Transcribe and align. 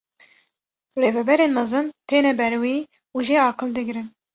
Rêveberên 1.01 1.55
mezin 1.57 1.87
têne 2.09 2.31
ber 2.39 2.53
wî 2.63 2.77
û 3.17 3.17
jê 3.27 3.37
aqil 3.49 3.69
digirin. 3.77 4.07